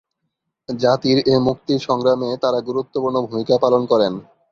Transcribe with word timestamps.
জাতির 0.69 1.17
এ 1.25 1.45
মুক্তি 1.47 1.73
সংগ্রামে 1.87 2.29
তাঁরা 2.43 2.59
গুরুত্বপূর্ণ 2.69 3.15
ভূমিকা 3.25 3.55
পালন 3.63 3.81
করেন। 3.91 4.13